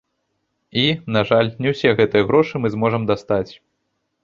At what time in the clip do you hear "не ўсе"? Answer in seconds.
1.65-1.93